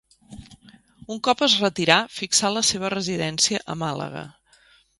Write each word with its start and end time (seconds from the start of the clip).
Un 1.15 1.19
cop 1.27 1.43
es 1.47 1.57
retirà 1.65 1.97
fixà 2.15 2.53
la 2.57 2.65
seva 2.73 2.93
residència 2.97 3.63
a 3.75 3.77
Màlaga. 3.85 4.29